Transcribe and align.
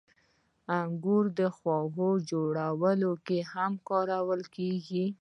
•انګور 0.79 1.25
د 1.39 1.41
خوږو 1.55 2.09
جوړولو 2.29 3.11
کې 3.25 3.39
هم 3.51 3.73
کارول 3.89 4.41
کېږي. 4.55 5.05